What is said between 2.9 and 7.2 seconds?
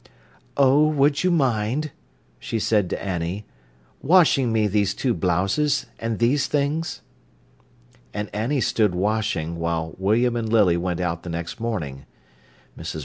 Annie, "washing me these two blouses, and these things?"